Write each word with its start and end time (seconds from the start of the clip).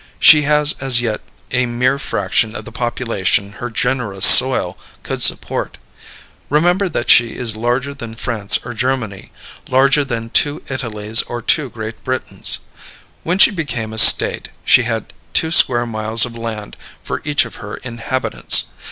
She 0.19 0.41
has 0.49 0.73
as 0.81 0.99
yet 0.99 1.21
a 1.51 1.67
mere 1.67 1.99
fraction 1.99 2.55
of 2.55 2.65
the 2.65 2.71
population 2.71 3.51
her 3.61 3.69
generous 3.69 4.25
soil 4.25 4.75
could 5.03 5.21
support. 5.21 5.77
Remember 6.49 6.89
that 6.89 7.11
she 7.11 7.35
is 7.35 7.55
larger 7.55 7.93
than 7.93 8.15
France 8.15 8.57
or 8.65 8.73
Germany, 8.73 9.31
larger 9.69 10.03
than 10.03 10.31
two 10.31 10.63
Italys 10.69 11.21
or 11.29 11.39
two 11.39 11.69
Great 11.69 12.03
Britains. 12.03 12.61
When 13.21 13.37
she 13.37 13.51
became 13.51 13.93
a 13.93 13.99
State 13.99 14.49
she 14.65 14.85
had 14.89 15.13
two 15.33 15.51
square 15.51 15.85
miles 15.85 16.25
of 16.25 16.35
land 16.35 16.77
for 17.03 17.21
each 17.23 17.45
of 17.45 17.57
her 17.57 17.75
inhabitants. 17.77 18.71